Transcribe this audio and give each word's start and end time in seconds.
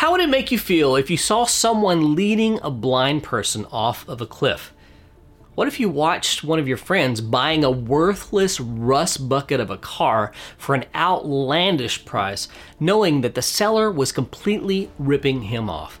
How 0.00 0.12
would 0.12 0.22
it 0.22 0.30
make 0.30 0.50
you 0.50 0.58
feel 0.58 0.96
if 0.96 1.10
you 1.10 1.18
saw 1.18 1.44
someone 1.44 2.14
leading 2.14 2.58
a 2.62 2.70
blind 2.70 3.22
person 3.22 3.66
off 3.70 4.08
of 4.08 4.22
a 4.22 4.26
cliff? 4.26 4.72
What 5.54 5.68
if 5.68 5.78
you 5.78 5.90
watched 5.90 6.42
one 6.42 6.58
of 6.58 6.66
your 6.66 6.78
friends 6.78 7.20
buying 7.20 7.64
a 7.64 7.70
worthless 7.70 8.58
rust 8.60 9.28
bucket 9.28 9.60
of 9.60 9.68
a 9.68 9.76
car 9.76 10.32
for 10.56 10.74
an 10.74 10.86
outlandish 10.94 12.06
price, 12.06 12.48
knowing 12.80 13.20
that 13.20 13.34
the 13.34 13.42
seller 13.42 13.92
was 13.92 14.10
completely 14.10 14.90
ripping 14.98 15.42
him 15.42 15.68
off? 15.68 16.00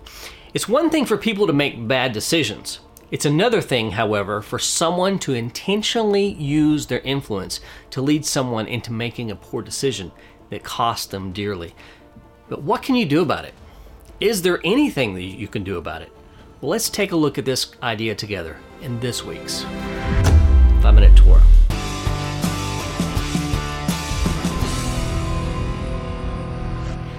It's 0.54 0.66
one 0.66 0.88
thing 0.88 1.04
for 1.04 1.18
people 1.18 1.46
to 1.46 1.52
make 1.52 1.86
bad 1.86 2.12
decisions. 2.12 2.80
It's 3.10 3.26
another 3.26 3.60
thing, 3.60 3.90
however, 3.90 4.40
for 4.40 4.58
someone 4.58 5.18
to 5.18 5.34
intentionally 5.34 6.24
use 6.24 6.86
their 6.86 7.00
influence 7.00 7.60
to 7.90 8.00
lead 8.00 8.24
someone 8.24 8.66
into 8.66 8.94
making 8.94 9.30
a 9.30 9.36
poor 9.36 9.60
decision 9.60 10.10
that 10.48 10.64
costs 10.64 11.04
them 11.04 11.32
dearly. 11.32 11.74
But 12.48 12.62
what 12.62 12.82
can 12.82 12.94
you 12.94 13.04
do 13.04 13.20
about 13.20 13.44
it? 13.44 13.52
Is 14.20 14.42
there 14.42 14.60
anything 14.64 15.14
that 15.14 15.22
you 15.22 15.48
can 15.48 15.64
do 15.64 15.78
about 15.78 16.02
it? 16.02 16.12
Well, 16.60 16.70
let's 16.70 16.90
take 16.90 17.12
a 17.12 17.16
look 17.16 17.38
at 17.38 17.46
this 17.46 17.72
idea 17.82 18.14
together 18.14 18.58
in 18.82 19.00
this 19.00 19.24
week's 19.24 19.62
5 19.62 20.94
Minute 20.94 21.16
Torah. 21.16 21.42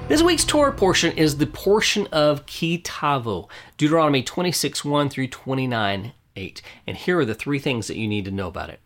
This 0.07 0.21
week's 0.21 0.45
Torah 0.45 0.73
portion 0.73 1.17
is 1.17 1.37
the 1.37 1.47
portion 1.47 2.05
of 2.11 2.45
Ki 2.45 2.77
Tavo, 2.77 3.49
Deuteronomy 3.77 4.21
26 4.21 4.85
1 4.85 5.09
through 5.09 5.29
29 5.29 6.13
8. 6.35 6.61
And 6.85 6.97
here 6.97 7.17
are 7.17 7.25
the 7.25 7.33
three 7.33 7.57
things 7.57 7.87
that 7.87 7.97
you 7.97 8.07
need 8.07 8.25
to 8.25 8.31
know 8.31 8.47
about 8.47 8.69
it. 8.69 8.79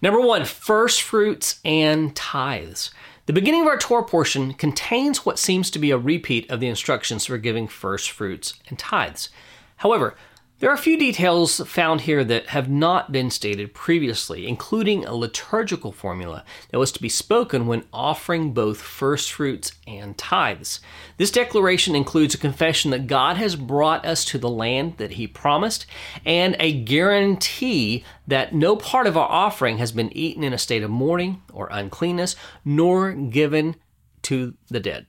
Number 0.00 0.20
one, 0.22 0.46
first 0.46 1.02
fruits 1.02 1.60
and 1.62 2.16
tithes. 2.16 2.90
The 3.28 3.34
beginning 3.34 3.60
of 3.60 3.66
our 3.66 3.76
Torah 3.76 4.06
portion 4.06 4.54
contains 4.54 5.26
what 5.26 5.38
seems 5.38 5.70
to 5.72 5.78
be 5.78 5.90
a 5.90 5.98
repeat 5.98 6.50
of 6.50 6.60
the 6.60 6.66
instructions 6.66 7.26
for 7.26 7.36
giving 7.36 7.68
first 7.68 8.10
fruits 8.10 8.54
and 8.68 8.78
tithes. 8.78 9.28
However, 9.76 10.16
there 10.60 10.70
are 10.70 10.74
a 10.74 10.78
few 10.78 10.98
details 10.98 11.60
found 11.68 12.00
here 12.00 12.24
that 12.24 12.48
have 12.48 12.68
not 12.68 13.12
been 13.12 13.30
stated 13.30 13.74
previously, 13.74 14.48
including 14.48 15.04
a 15.04 15.14
liturgical 15.14 15.92
formula 15.92 16.44
that 16.70 16.80
was 16.80 16.90
to 16.92 17.00
be 17.00 17.08
spoken 17.08 17.68
when 17.68 17.84
offering 17.92 18.52
both 18.52 18.80
first 18.82 19.30
fruits 19.30 19.72
and 19.86 20.18
tithes. 20.18 20.80
This 21.16 21.30
declaration 21.30 21.94
includes 21.94 22.34
a 22.34 22.38
confession 22.38 22.90
that 22.90 23.06
God 23.06 23.36
has 23.36 23.54
brought 23.54 24.04
us 24.04 24.24
to 24.26 24.38
the 24.38 24.50
land 24.50 24.96
that 24.96 25.12
He 25.12 25.28
promised 25.28 25.86
and 26.24 26.56
a 26.58 26.72
guarantee 26.72 28.04
that 28.26 28.52
no 28.52 28.74
part 28.74 29.06
of 29.06 29.16
our 29.16 29.28
offering 29.28 29.78
has 29.78 29.92
been 29.92 30.16
eaten 30.16 30.42
in 30.42 30.52
a 30.52 30.58
state 30.58 30.82
of 30.82 30.90
mourning 30.90 31.40
or 31.52 31.68
uncleanness, 31.70 32.34
nor 32.64 33.12
given 33.12 33.76
to 34.22 34.54
the 34.68 34.80
dead. 34.80 35.06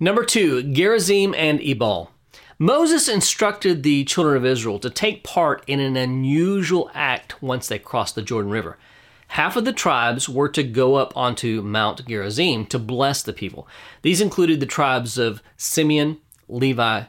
Number 0.00 0.24
two, 0.24 0.64
Gerizim 0.64 1.32
and 1.34 1.60
Ebal. 1.60 2.10
Moses 2.58 3.08
instructed 3.08 3.82
the 3.82 4.04
children 4.04 4.36
of 4.36 4.44
Israel 4.44 4.78
to 4.78 4.90
take 4.90 5.24
part 5.24 5.64
in 5.66 5.80
an 5.80 5.96
unusual 5.96 6.90
act 6.94 7.42
once 7.42 7.66
they 7.66 7.78
crossed 7.78 8.14
the 8.14 8.22
Jordan 8.22 8.50
River. 8.50 8.78
Half 9.28 9.56
of 9.56 9.64
the 9.64 9.72
tribes 9.72 10.28
were 10.28 10.48
to 10.50 10.62
go 10.62 10.94
up 10.94 11.16
onto 11.16 11.62
Mount 11.62 12.06
Gerizim 12.06 12.66
to 12.66 12.78
bless 12.78 13.22
the 13.22 13.32
people. 13.32 13.66
These 14.02 14.20
included 14.20 14.60
the 14.60 14.66
tribes 14.66 15.18
of 15.18 15.42
Simeon, 15.56 16.18
Levi, 16.48 17.04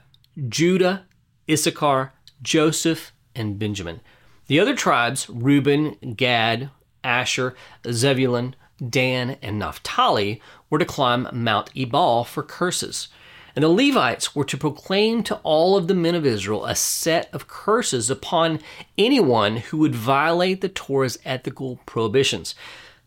Judah, 0.49 1.05
Issachar, 1.49 2.13
Joseph, 2.41 3.11
and 3.35 3.59
Benjamin. 3.59 4.01
The 4.47 4.59
other 4.59 4.75
tribes, 4.75 5.29
Reuben, 5.29 6.15
Gad, 6.15 6.71
Asher, 7.03 7.55
Zebulun, 7.91 8.55
Dan, 8.89 9.37
and 9.43 9.59
Naphtali, 9.59 10.41
were 10.69 10.79
to 10.79 10.85
climb 10.85 11.27
Mount 11.31 11.69
Ebal 11.75 12.23
for 12.23 12.41
curses. 12.41 13.09
And 13.55 13.63
the 13.63 13.69
Levites 13.69 14.35
were 14.35 14.43
to 14.45 14.57
proclaim 14.57 15.23
to 15.23 15.35
all 15.37 15.77
of 15.77 15.87
the 15.87 15.95
men 15.95 16.13
of 16.13 16.25
Israel 16.25 16.65
a 16.65 16.75
set 16.75 17.33
of 17.33 17.47
curses 17.47 18.09
upon 18.09 18.59
anyone 18.97 19.57
who 19.57 19.77
would 19.77 19.95
violate 19.95 20.61
the 20.61 20.69
Torah's 20.69 21.17
ethical 21.23 21.79
prohibitions. 21.85 22.53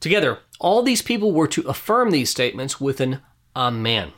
Together, 0.01 0.39
all 0.59 0.83
these 0.83 1.03
people 1.03 1.33
were 1.33 1.49
to 1.49 1.69
affirm 1.69 2.11
these 2.11 2.31
statements 2.31 2.81
with 2.81 3.01
an 3.01 3.21
Amen. 3.55 4.13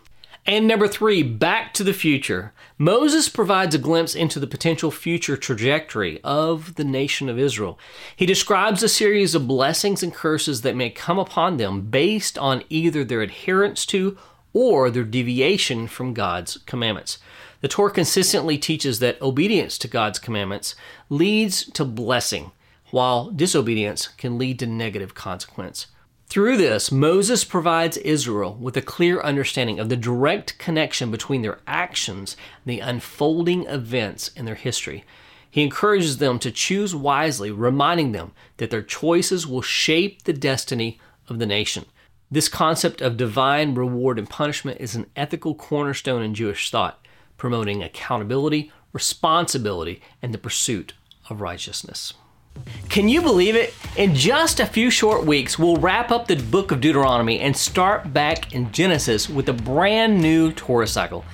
And 0.46 0.66
number 0.66 0.88
three, 0.88 1.22
back 1.22 1.74
to 1.74 1.84
the 1.84 1.92
future. 1.92 2.52
Moses 2.78 3.28
provides 3.28 3.74
a 3.74 3.78
glimpse 3.78 4.14
into 4.14 4.40
the 4.40 4.46
potential 4.46 4.90
future 4.90 5.36
trajectory 5.36 6.20
of 6.24 6.76
the 6.76 6.84
nation 6.84 7.28
of 7.28 7.38
Israel. 7.38 7.78
He 8.16 8.26
describes 8.26 8.82
a 8.82 8.88
series 8.88 9.34
of 9.34 9.46
blessings 9.46 10.02
and 10.02 10.14
curses 10.14 10.62
that 10.62 10.76
may 10.76 10.90
come 10.90 11.18
upon 11.18 11.56
them 11.56 11.82
based 11.82 12.38
on 12.38 12.64
either 12.70 13.04
their 13.04 13.20
adherence 13.20 13.84
to 13.86 14.16
or 14.52 14.90
their 14.90 15.04
deviation 15.04 15.86
from 15.86 16.14
God's 16.14 16.58
commandments. 16.66 17.18
The 17.60 17.68
Torah 17.68 17.92
consistently 17.92 18.58
teaches 18.58 18.98
that 18.98 19.20
obedience 19.20 19.76
to 19.78 19.88
God's 19.88 20.18
commandments 20.18 20.74
leads 21.08 21.64
to 21.72 21.84
blessing, 21.84 22.52
while 22.90 23.30
disobedience 23.30 24.08
can 24.08 24.38
lead 24.38 24.58
to 24.60 24.66
negative 24.66 25.14
consequence. 25.14 25.86
Through 26.30 26.58
this, 26.58 26.92
Moses 26.92 27.42
provides 27.42 27.96
Israel 27.96 28.56
with 28.60 28.76
a 28.76 28.82
clear 28.82 29.20
understanding 29.20 29.80
of 29.80 29.88
the 29.88 29.96
direct 29.96 30.58
connection 30.58 31.10
between 31.10 31.42
their 31.42 31.58
actions 31.66 32.36
and 32.64 32.72
the 32.72 32.80
unfolding 32.80 33.66
events 33.66 34.28
in 34.36 34.44
their 34.44 34.54
history. 34.54 35.04
He 35.50 35.62
encourages 35.62 36.18
them 36.18 36.38
to 36.38 36.52
choose 36.52 36.94
wisely, 36.94 37.50
reminding 37.50 38.12
them 38.12 38.30
that 38.58 38.70
their 38.70 38.82
choices 38.82 39.44
will 39.46 39.62
shape 39.62 40.22
the 40.22 40.32
destiny 40.32 41.00
of 41.28 41.40
the 41.40 41.46
nation. 41.46 41.86
This 42.32 42.48
concept 42.48 43.00
of 43.00 43.16
divine 43.16 43.74
reward 43.74 44.16
and 44.16 44.30
punishment 44.30 44.80
is 44.80 44.94
an 44.94 45.06
ethical 45.16 45.52
cornerstone 45.52 46.22
in 46.22 46.32
Jewish 46.32 46.70
thought, 46.70 47.04
promoting 47.36 47.82
accountability, 47.82 48.70
responsibility, 48.92 50.00
and 50.22 50.32
the 50.32 50.38
pursuit 50.38 50.92
of 51.28 51.40
righteousness. 51.40 52.14
Can 52.88 53.08
you 53.08 53.20
believe 53.20 53.56
it? 53.56 53.74
In 53.96 54.14
just 54.14 54.60
a 54.60 54.66
few 54.66 54.90
short 54.90 55.26
weeks, 55.26 55.58
we'll 55.58 55.78
wrap 55.78 56.12
up 56.12 56.28
the 56.28 56.36
book 56.36 56.70
of 56.70 56.80
Deuteronomy 56.80 57.40
and 57.40 57.56
start 57.56 58.12
back 58.12 58.52
in 58.54 58.70
Genesis 58.70 59.28
with 59.28 59.48
a 59.48 59.52
brand 59.52 60.20
new 60.22 60.52
Torah 60.52 60.86
cycle. 60.86 61.24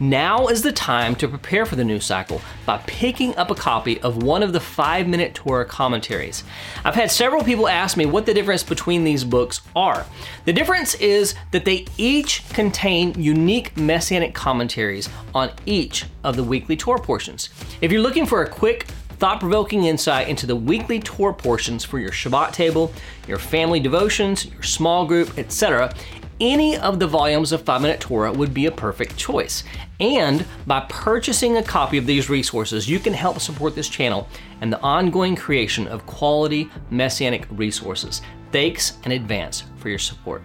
Now 0.00 0.48
is 0.48 0.62
the 0.62 0.72
time 0.72 1.14
to 1.16 1.28
prepare 1.28 1.64
for 1.64 1.76
the 1.76 1.84
new 1.84 2.00
cycle 2.00 2.40
by 2.66 2.78
picking 2.78 3.36
up 3.36 3.52
a 3.52 3.54
copy 3.54 4.00
of 4.00 4.24
one 4.24 4.42
of 4.42 4.52
the 4.52 4.58
5 4.58 5.06
Minute 5.06 5.34
Torah 5.36 5.64
commentaries. 5.64 6.42
I've 6.84 6.96
had 6.96 7.12
several 7.12 7.44
people 7.44 7.68
ask 7.68 7.96
me 7.96 8.04
what 8.04 8.26
the 8.26 8.34
difference 8.34 8.64
between 8.64 9.04
these 9.04 9.22
books 9.22 9.60
are. 9.76 10.04
The 10.46 10.52
difference 10.52 10.96
is 10.96 11.36
that 11.52 11.64
they 11.64 11.86
each 11.96 12.42
contain 12.48 13.14
unique 13.14 13.76
messianic 13.76 14.34
commentaries 14.34 15.08
on 15.32 15.52
each 15.64 16.06
of 16.24 16.34
the 16.34 16.42
weekly 16.42 16.76
Torah 16.76 17.00
portions. 17.00 17.50
If 17.80 17.92
you're 17.92 18.02
looking 18.02 18.26
for 18.26 18.42
a 18.42 18.50
quick, 18.50 18.88
thought 19.18 19.38
provoking 19.38 19.84
insight 19.84 20.26
into 20.26 20.44
the 20.44 20.56
weekly 20.56 20.98
Torah 20.98 21.32
portions 21.32 21.84
for 21.84 22.00
your 22.00 22.10
Shabbat 22.10 22.52
table, 22.52 22.92
your 23.28 23.38
family 23.38 23.78
devotions, 23.78 24.44
your 24.46 24.64
small 24.64 25.06
group, 25.06 25.38
etc., 25.38 25.94
any 26.40 26.76
of 26.76 26.98
the 26.98 27.06
volumes 27.06 27.52
of 27.52 27.62
5 27.62 27.82
Minute 27.82 28.00
Torah 28.00 28.32
would 28.32 28.52
be 28.52 28.66
a 28.66 28.70
perfect 28.70 29.16
choice. 29.16 29.64
And 30.00 30.44
by 30.66 30.80
purchasing 30.88 31.56
a 31.56 31.62
copy 31.62 31.98
of 31.98 32.06
these 32.06 32.28
resources, 32.28 32.88
you 32.88 32.98
can 32.98 33.12
help 33.12 33.40
support 33.40 33.74
this 33.74 33.88
channel 33.88 34.28
and 34.60 34.72
the 34.72 34.80
ongoing 34.80 35.36
creation 35.36 35.86
of 35.88 36.06
quality 36.06 36.70
messianic 36.90 37.46
resources. 37.50 38.22
Thanks 38.52 38.98
in 39.04 39.12
advance 39.12 39.64
for 39.76 39.88
your 39.88 39.98
support. 39.98 40.42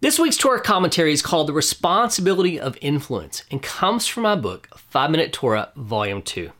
This 0.00 0.18
week's 0.18 0.38
Torah 0.38 0.62
commentary 0.62 1.12
is 1.12 1.20
called 1.20 1.46
The 1.46 1.52
Responsibility 1.52 2.58
of 2.58 2.78
Influence 2.80 3.44
and 3.50 3.62
comes 3.62 4.06
from 4.06 4.22
my 4.22 4.34
book, 4.34 4.68
5 4.76 5.10
Minute 5.10 5.32
Torah, 5.32 5.72
Volume 5.76 6.22
2. 6.22 6.50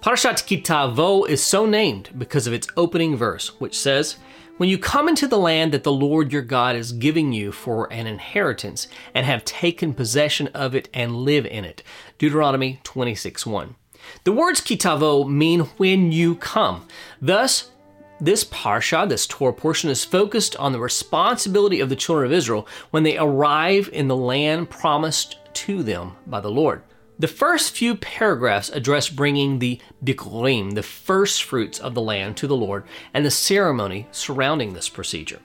Parashat 0.00 0.46
Ki 0.46 0.60
Tavo 0.60 1.26
is 1.26 1.42
so 1.42 1.66
named 1.66 2.10
because 2.16 2.46
of 2.46 2.52
its 2.52 2.68
opening 2.76 3.16
verse, 3.16 3.58
which 3.58 3.76
says, 3.76 4.18
when 4.56 4.68
you 4.68 4.78
come 4.78 5.08
into 5.08 5.26
the 5.26 5.38
land 5.38 5.72
that 5.72 5.82
the 5.82 5.92
Lord 5.92 6.32
your 6.32 6.42
God 6.42 6.76
is 6.76 6.92
giving 6.92 7.32
you 7.32 7.50
for 7.50 7.92
an 7.92 8.06
inheritance 8.06 8.86
and 9.14 9.26
have 9.26 9.44
taken 9.44 9.92
possession 9.92 10.48
of 10.48 10.74
it 10.74 10.88
and 10.94 11.16
live 11.16 11.44
in 11.46 11.64
it. 11.64 11.82
Deuteronomy 12.18 12.80
26 12.84 13.46
1. 13.46 13.74
The 14.24 14.32
words 14.32 14.60
ki 14.60 14.76
tavo 14.76 15.28
mean 15.28 15.60
when 15.78 16.12
you 16.12 16.36
come. 16.36 16.86
Thus, 17.20 17.70
this 18.20 18.44
parsha, 18.44 19.08
this 19.08 19.26
Torah 19.26 19.52
portion, 19.52 19.90
is 19.90 20.04
focused 20.04 20.54
on 20.56 20.72
the 20.72 20.80
responsibility 20.80 21.80
of 21.80 21.88
the 21.88 21.96
children 21.96 22.26
of 22.26 22.32
Israel 22.32 22.68
when 22.90 23.02
they 23.02 23.18
arrive 23.18 23.90
in 23.92 24.08
the 24.08 24.16
land 24.16 24.70
promised 24.70 25.38
to 25.54 25.82
them 25.82 26.12
by 26.26 26.40
the 26.40 26.50
Lord. 26.50 26.82
The 27.16 27.28
first 27.28 27.76
few 27.76 27.94
paragraphs 27.94 28.70
address 28.70 29.08
bringing 29.08 29.60
the 29.60 29.80
bikurim, 30.04 30.74
the 30.74 30.82
first 30.82 31.44
fruits 31.44 31.78
of 31.78 31.94
the 31.94 32.00
land, 32.00 32.36
to 32.38 32.48
the 32.48 32.56
Lord 32.56 32.84
and 33.12 33.24
the 33.24 33.30
ceremony 33.30 34.08
surrounding 34.10 34.72
this 34.72 34.88
procedure. 34.88 35.40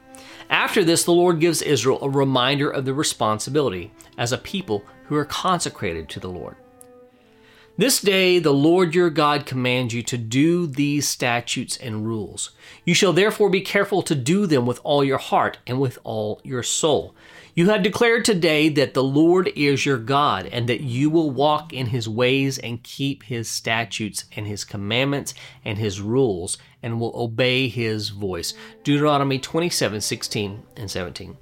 After 0.49 0.83
this, 0.83 1.03
the 1.03 1.13
Lord 1.13 1.39
gives 1.39 1.61
Israel 1.61 1.99
a 2.01 2.09
reminder 2.09 2.71
of 2.71 2.85
the 2.85 2.93
responsibility 2.95 3.91
as 4.17 4.31
a 4.31 4.37
people 4.39 4.83
who 5.05 5.15
are 5.15 5.25
consecrated 5.25 6.09
to 6.09 6.19
the 6.19 6.29
Lord. 6.29 6.55
This 7.79 8.01
day 8.01 8.39
the 8.39 8.51
Lord 8.51 8.93
your 8.93 9.09
God 9.09 9.45
commands 9.45 9.93
you 9.93 10.03
to 10.03 10.17
do 10.17 10.67
these 10.67 11.07
statutes 11.07 11.77
and 11.77 12.05
rules. 12.05 12.51
You 12.83 12.93
shall 12.93 13.13
therefore 13.13 13.49
be 13.49 13.61
careful 13.61 14.01
to 14.01 14.15
do 14.15 14.45
them 14.45 14.65
with 14.65 14.81
all 14.83 15.01
your 15.01 15.17
heart 15.17 15.59
and 15.65 15.79
with 15.79 15.97
all 16.03 16.41
your 16.43 16.61
soul. 16.61 17.15
You 17.55 17.69
have 17.69 17.81
declared 17.81 18.25
today 18.25 18.67
that 18.67 18.93
the 18.93 19.01
Lord 19.01 19.49
is 19.55 19.85
your 19.85 19.97
God, 19.97 20.47
and 20.47 20.67
that 20.67 20.81
you 20.81 21.09
will 21.09 21.31
walk 21.31 21.71
in 21.71 21.85
his 21.85 22.09
ways 22.09 22.57
and 22.57 22.83
keep 22.83 23.23
his 23.23 23.49
statutes 23.49 24.25
and 24.35 24.45
his 24.45 24.65
commandments 24.65 25.33
and 25.63 25.77
his 25.77 26.01
rules, 26.01 26.57
and 26.83 26.99
will 26.99 27.13
obey 27.15 27.69
his 27.69 28.09
voice. 28.09 28.55
Deuteronomy 28.83 29.39
27 29.39 30.01
16 30.01 30.63
and 30.75 30.91
17. 30.91 31.37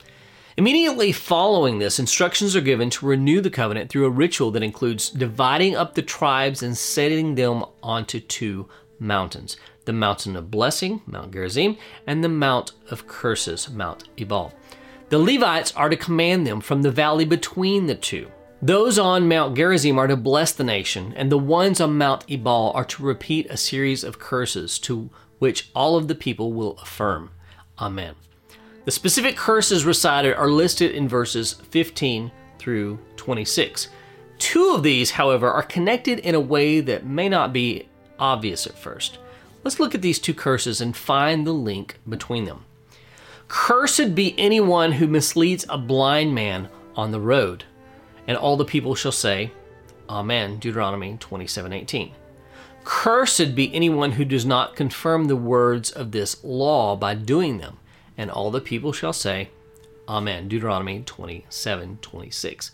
Immediately 0.59 1.11
following 1.11 1.77
this, 1.77 1.99
instructions 1.99 2.55
are 2.55 2.61
given 2.61 2.89
to 2.89 3.05
renew 3.05 3.41
the 3.41 3.49
covenant 3.51 3.91
through 3.91 4.05
a 4.05 4.09
ritual 4.09 4.49
that 4.51 4.63
includes 4.63 5.11
dividing 5.11 5.75
up 5.75 5.93
the 5.93 6.01
tribes 6.01 6.63
and 6.63 6.75
setting 6.75 7.35
them 7.35 7.63
onto 7.83 8.19
two 8.19 8.67
mountains 8.99 9.55
the 9.85 9.93
mountain 9.93 10.35
of 10.35 10.51
blessing, 10.51 11.01
Mount 11.05 11.31
Gerizim, 11.31 11.77
and 12.05 12.21
the 12.21 12.27
mount 12.27 12.73
of 12.89 13.07
curses, 13.07 13.69
Mount 13.69 14.09
Ebal. 14.17 14.51
The 15.07 15.19
Levites 15.19 15.71
are 15.75 15.87
to 15.87 15.95
command 15.95 16.45
them 16.45 16.59
from 16.59 16.81
the 16.81 16.91
valley 16.91 17.23
between 17.23 17.85
the 17.85 17.95
two. 17.95 18.29
Those 18.61 18.99
on 18.99 19.29
Mount 19.29 19.55
Gerizim 19.55 19.97
are 19.97 20.07
to 20.07 20.17
bless 20.17 20.51
the 20.51 20.65
nation, 20.65 21.13
and 21.15 21.31
the 21.31 21.37
ones 21.37 21.79
on 21.79 21.97
Mount 21.97 22.25
Ebal 22.29 22.73
are 22.75 22.83
to 22.83 23.03
repeat 23.03 23.45
a 23.49 23.55
series 23.55 24.03
of 24.03 24.19
curses 24.19 24.77
to 24.79 25.09
which 25.39 25.69
all 25.73 25.95
of 25.95 26.09
the 26.09 26.15
people 26.15 26.51
will 26.51 26.77
affirm. 26.79 27.29
Amen. 27.79 28.15
The 28.87 28.91
specific 28.91 29.35
curses 29.35 29.83
recited 29.83 30.35
are 30.35 30.49
listed 30.49 30.91
in 30.91 31.09
verses 31.09 31.55
15 31.71 32.31
through 32.57 32.97
26. 33.17 33.89
Two 34.39 34.69
of 34.75 34.81
these, 34.81 35.11
however, 35.11 35.51
are 35.51 35.63
connected 35.63 36.19
in 36.19 36.35
a 36.35 36.39
way 36.39 36.79
that 36.79 37.05
may 37.05 37.27
not 37.27 37.51
be 37.51 37.89
obvious 38.17 38.65
at 38.65 38.79
first. 38.79 39.17
Let's 39.65 39.81
look 39.81 39.93
at 39.93 40.01
these 40.01 40.19
two 40.19 40.33
curses 40.33 40.79
and 40.79 40.95
find 40.95 41.45
the 41.45 41.51
link 41.51 41.99
between 42.07 42.45
them. 42.45 42.63
Cursed 43.49 44.15
be 44.15 44.33
anyone 44.39 44.93
who 44.93 45.07
misleads 45.07 45.65
a 45.67 45.77
blind 45.77 46.33
man 46.33 46.69
on 46.95 47.11
the 47.11 47.19
road. 47.19 47.65
And 48.25 48.37
all 48.37 48.55
the 48.55 48.63
people 48.63 48.95
shall 48.95 49.11
say, 49.11 49.51
Amen. 50.09 50.59
Deuteronomy 50.59 51.17
27:18. 51.19 52.13
Cursed 52.85 53.53
be 53.53 53.75
anyone 53.75 54.13
who 54.13 54.23
does 54.23 54.45
not 54.45 54.77
confirm 54.77 55.25
the 55.25 55.35
words 55.35 55.91
of 55.91 56.13
this 56.13 56.41
law 56.41 56.95
by 56.95 57.15
doing 57.15 57.57
them 57.57 57.79
and 58.17 58.31
all 58.31 58.51
the 58.51 58.61
people 58.61 58.91
shall 58.91 59.13
say, 59.13 59.49
Amen. 60.09 60.47
Deuteronomy 60.47 61.03
27 61.05 61.99
26. 62.01 62.71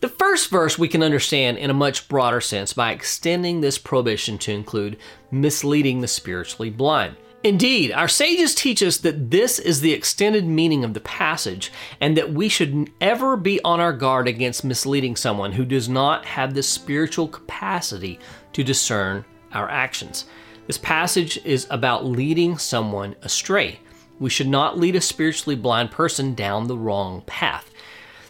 The 0.00 0.08
first 0.08 0.48
verse 0.48 0.78
we 0.78 0.88
can 0.88 1.02
understand 1.02 1.58
in 1.58 1.68
a 1.68 1.74
much 1.74 2.08
broader 2.08 2.40
sense 2.40 2.72
by 2.72 2.92
extending 2.92 3.60
this 3.60 3.76
prohibition 3.76 4.38
to 4.38 4.52
include 4.52 4.96
misleading 5.30 6.00
the 6.00 6.08
spiritually 6.08 6.70
blind. 6.70 7.16
Indeed, 7.42 7.92
our 7.92 8.08
sages 8.08 8.54
teach 8.54 8.82
us 8.82 8.98
that 8.98 9.30
this 9.30 9.58
is 9.58 9.80
the 9.80 9.92
extended 9.92 10.46
meaning 10.46 10.84
of 10.84 10.92
the 10.92 11.00
passage 11.00 11.72
and 11.98 12.16
that 12.16 12.32
we 12.32 12.48
should 12.50 12.90
ever 13.00 13.36
be 13.36 13.62
on 13.62 13.80
our 13.80 13.94
guard 13.94 14.28
against 14.28 14.64
misleading 14.64 15.16
someone 15.16 15.52
who 15.52 15.64
does 15.64 15.88
not 15.88 16.24
have 16.26 16.52
the 16.52 16.62
spiritual 16.62 17.28
capacity 17.28 18.18
to 18.52 18.62
discern 18.62 19.24
our 19.52 19.70
actions. 19.70 20.26
This 20.66 20.78
passage 20.78 21.38
is 21.44 21.66
about 21.70 22.04
leading 22.04 22.58
someone 22.58 23.16
astray. 23.22 23.80
We 24.20 24.30
should 24.30 24.48
not 24.48 24.78
lead 24.78 24.94
a 24.94 25.00
spiritually 25.00 25.56
blind 25.56 25.90
person 25.90 26.34
down 26.34 26.68
the 26.68 26.76
wrong 26.76 27.22
path. 27.22 27.72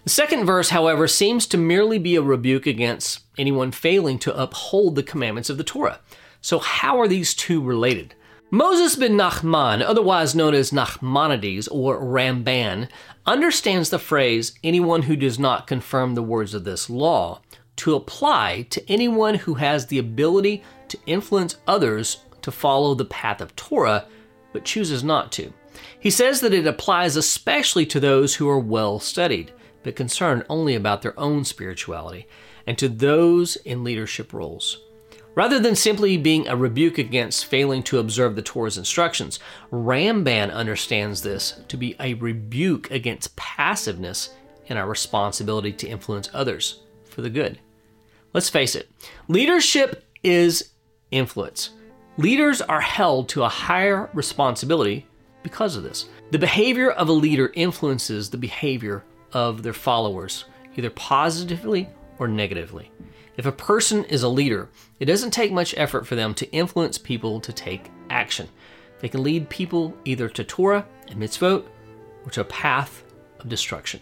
The 0.05 0.11
second 0.11 0.47
verse, 0.47 0.71
however, 0.71 1.07
seems 1.07 1.47
to 1.49 1.59
merely 1.59 1.99
be 1.99 2.17
a 2.17 2.23
rebuke 2.23 2.67
against 2.67 3.21
anyone 3.37 3.73
failing 3.73 4.19
to 4.21 4.41
uphold 4.41 4.95
the 4.95 5.03
commandments 5.03 5.51
of 5.51 5.59
the 5.59 5.65
Torah. 5.65 6.01
So, 6.41 6.61
how 6.61 6.99
are 7.01 7.09
these 7.09 7.35
two 7.35 7.61
related? 7.61 8.15
Moses 8.53 8.97
ben 8.97 9.13
Nachman, 9.13 9.83
otherwise 9.83 10.35
known 10.35 10.55
as 10.55 10.71
Nachmanides 10.71 11.69
or 11.71 12.01
Ramban, 12.01 12.89
understands 13.27 13.91
the 13.91 13.99
phrase 13.99 14.53
anyone 14.65 15.03
who 15.03 15.17
does 15.17 15.39
not 15.39 15.67
confirm 15.67 16.15
the 16.15 16.23
words 16.23 16.55
of 16.55 16.65
this 16.65 16.89
law 16.89 17.43
to 17.77 17.95
apply 17.95 18.67
to 18.71 18.91
anyone 18.91 19.35
who 19.35 19.55
has 19.55 19.87
the 19.87 19.99
ability 19.99 20.63
to 20.89 20.99
influence 21.07 21.57
others 21.67 22.25
to 22.43 22.51
follow 22.51 22.95
the 22.95 23.05
path 23.05 23.41
of 23.41 23.55
Torah 23.57 24.07
but 24.53 24.65
chooses 24.65 25.05
not 25.05 25.31
to. 25.33 25.53
He 25.99 26.11
says 26.11 26.41
that 26.41 26.55
it 26.55 26.67
applies 26.67 27.17
especially 27.17 27.87
to 27.87 28.01
those 28.01 28.37
who 28.37 28.49
are 28.49 28.59
well 28.59 28.99
studied, 28.99 29.53
but 29.83 29.97
concerned 29.97 30.45
only 30.49 30.75
about 30.75 31.03
their 31.03 31.19
own 31.19 31.45
spirituality, 31.45 32.27
and 32.67 32.77
to 32.79 32.89
those 32.89 33.57
in 33.57 33.85
leadership 33.85 34.33
roles. 34.33 34.83
Rather 35.35 35.61
than 35.61 35.77
simply 35.77 36.17
being 36.17 36.49
a 36.49 36.57
rebuke 36.57 36.99
against 36.99 37.47
failing 37.47 37.83
to 37.85 37.99
observe 37.99 38.35
the 38.35 38.43
Torah's 38.43 38.77
instructions, 38.77 39.39
Ramban 39.71 40.53
understands 40.53 41.23
this 41.23 41.61
to 41.69 41.77
be 41.77 41.95
a 42.01 42.15
rebuke 42.15 42.91
against 42.91 43.37
passiveness 43.37 44.31
in 44.67 44.77
our 44.77 44.89
responsibility 44.89 45.73
to 45.73 45.87
influence 45.87 46.29
others 46.33 46.83
for 47.05 47.23
the 47.23 47.31
good. 47.31 47.61
Let's 48.33 48.49
face 48.49 48.75
it, 48.75 48.91
leadership 49.29 50.05
is 50.23 50.71
influence. 51.11 51.71
Leaders 52.17 52.61
are 52.61 52.81
held 52.81 53.29
to 53.31 53.45
a 53.45 53.49
higher 53.49 54.11
responsibility 54.13 55.07
because 55.43 55.77
of 55.77 55.83
this. 55.83 56.07
The 56.31 56.39
behavior 56.39 56.91
of 56.91 57.09
a 57.09 57.13
leader 57.13 57.51
influences 57.55 58.31
the 58.31 58.37
behavior 58.37 59.05
of 59.33 59.63
their 59.63 59.73
followers, 59.73 60.45
either 60.77 60.91
positively 60.91 61.89
or 62.19 62.29
negatively. 62.29 62.91
If 63.37 63.47
a 63.47 63.53
person 63.53 64.05
is 64.05 64.23
a 64.23 64.29
leader, 64.29 64.69
it 64.99 65.07
doesn't 65.07 65.31
take 65.31 65.53
much 65.53 65.75
effort 65.77 66.07
for 66.07 66.15
them 66.15 66.35
to 66.35 66.51
influence 66.53 66.99
people 66.99 67.41
to 67.41 67.53
take 67.53 67.91
action. 68.11 68.49
They 69.01 69.09
can 69.09 69.23
lead 69.23 69.49
people 69.49 69.97
either 70.05 70.29
to 70.29 70.45
Torah 70.45 70.87
and 71.09 71.21
mitzvot 71.21 71.65
or 72.25 72.31
to 72.33 72.43
a 72.43 72.45
path 72.45 73.03
of 73.39 73.49
destruction. 73.49 74.01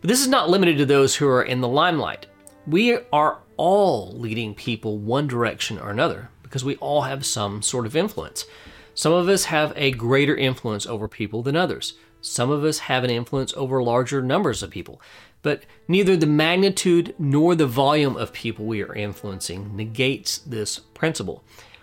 But 0.00 0.08
this 0.08 0.22
is 0.22 0.28
not 0.28 0.48
limited 0.48 0.78
to 0.78 0.86
those 0.86 1.14
who 1.14 1.28
are 1.28 1.42
in 1.42 1.60
the 1.60 1.68
limelight. 1.68 2.26
We 2.66 2.98
are 3.12 3.40
all 3.58 4.12
leading 4.12 4.54
people 4.54 4.96
one 4.96 5.26
direction 5.26 5.78
or 5.78 5.90
another 5.90 6.30
because 6.42 6.64
we 6.64 6.76
all 6.76 7.02
have 7.02 7.26
some 7.26 7.60
sort 7.60 7.84
of 7.84 7.94
influence. 7.94 8.46
Some 8.94 9.12
of 9.12 9.28
us 9.28 9.44
have 9.44 9.72
a 9.76 9.92
greater 9.92 10.36
influence 10.36 10.86
over 10.86 11.08
people 11.08 11.42
than 11.42 11.56
others. 11.56 11.94
Some 12.20 12.50
of 12.50 12.64
us 12.64 12.80
have 12.80 13.04
an 13.04 13.10
influence 13.10 13.54
over 13.56 13.82
larger 13.82 14.22
numbers 14.22 14.62
of 14.62 14.70
people. 14.70 15.00
But 15.42 15.64
neither 15.88 16.16
the 16.16 16.26
magnitude 16.26 17.14
nor 17.18 17.54
the 17.54 17.66
volume 17.66 18.16
of 18.16 18.32
people 18.32 18.66
we 18.66 18.82
are 18.82 18.94
influencing 18.94 19.74
negates 19.74 20.38
this 20.38 20.78
principle. 20.78 21.42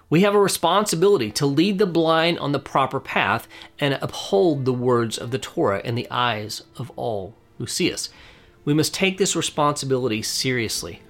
We 0.09 0.21
have 0.21 0.35
a 0.35 0.39
responsibility 0.39 1.31
to 1.31 1.45
lead 1.45 1.79
the 1.79 1.85
blind 1.85 2.39
on 2.39 2.51
the 2.51 2.59
proper 2.59 2.99
path 2.99 3.47
and 3.79 3.97
uphold 4.01 4.65
the 4.65 4.73
words 4.73 5.17
of 5.17 5.31
the 5.31 5.39
Torah 5.39 5.81
in 5.83 5.95
the 5.95 6.07
eyes 6.09 6.61
of 6.77 6.91
all 6.95 7.33
who 7.57 7.67
see 7.67 7.91
us. 7.91 8.09
We 8.63 8.73
must 8.73 8.93
take 8.93 9.17
this 9.17 9.35
responsibility 9.35 10.21
seriously. 10.21 11.01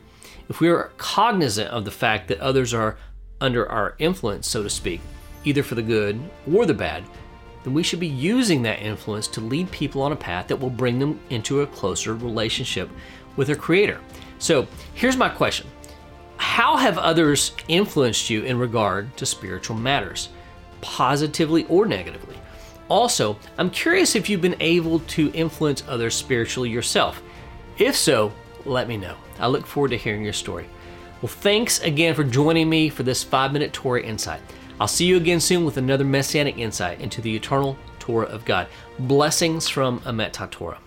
If 0.50 0.62
we 0.62 0.70
are 0.70 0.92
cognizant 0.98 1.70
of 1.70 1.86
the 1.86 1.92
fact 1.92 2.28
that 2.30 2.40
others 2.40 2.74
are 2.74 2.98
under 3.42 3.70
our 3.70 3.96
influence, 4.00 4.48
so 4.48 4.64
to 4.64 4.70
speak, 4.70 5.02
either 5.44 5.64
for 5.64 5.76
the 5.76 5.82
good 5.82 6.20
or 6.52 6.66
the 6.66 6.74
bad, 6.74 7.04
then 7.64 7.74
we 7.74 7.84
should 7.84 8.00
be 8.00 8.08
using 8.08 8.62
that 8.62 8.82
influence 8.82 9.28
to 9.28 9.42
lead 9.42 9.70
people 9.72 10.02
on 10.02 10.12
a 10.12 10.16
path 10.16 10.48
that 10.48 10.60
will 10.60 10.70
bring 10.70 11.00
them 11.00 11.20
into 11.30 11.62
a 11.62 11.68
closer 11.68 12.16
relationship 12.16 12.90
with 13.36 13.48
their 13.48 13.56
Creator. 13.56 14.00
So 14.40 14.68
here's 14.94 15.18
my 15.18 15.30
question 15.30 15.68
How 16.38 16.78
have 16.78 16.98
others 16.98 17.54
influenced 17.68 18.30
you 18.30 18.44
in 18.44 18.58
regard 18.58 19.16
to 19.18 19.26
spiritual 19.26 19.76
matters, 19.76 20.30
positively 20.82 21.66
or 21.66 21.86
negatively? 21.86 22.38
Also, 22.90 23.38
I'm 23.58 23.70
curious 23.70 24.16
if 24.16 24.30
you've 24.30 24.42
been 24.42 24.56
able 24.62 25.00
to 25.00 25.32
influence 25.34 25.84
others 25.88 26.16
spiritually 26.16 26.70
yourself. 26.70 27.22
If 27.78 27.96
so, 27.96 28.32
let 28.66 28.88
me 28.88 28.98
know. 28.98 29.16
I 29.40 29.48
look 29.48 29.66
forward 29.66 29.90
to 29.90 29.98
hearing 29.98 30.24
your 30.24 30.34
story. 30.34 30.68
Well, 31.22 31.30
thanks 31.30 31.82
again 31.82 32.16
for 32.16 32.24
joining 32.24 32.70
me 32.70 32.90
for 32.90 33.04
this 33.04 33.24
five 33.24 33.52
minute 33.52 33.74
Torah 33.74 34.02
insight. 34.02 34.42
I'll 34.80 34.88
see 34.88 35.06
you 35.06 35.18
again 35.18 35.40
soon 35.40 35.66
with 35.66 35.78
another 35.78 36.04
messianic 36.04 36.58
insight 36.58 37.02
into 37.02 37.20
the 37.22 37.36
eternal 37.36 37.78
Torah 37.98 38.28
of 38.28 38.46
God. 38.46 38.68
Blessings 39.00 39.68
from 39.68 40.00
Emet 40.02 40.34
Torah. 40.52 40.80